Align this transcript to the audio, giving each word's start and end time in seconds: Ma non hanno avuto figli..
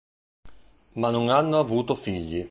Ma 0.95 1.11
non 1.11 1.29
hanno 1.29 1.59
avuto 1.59 1.93
figli.. 1.93 2.39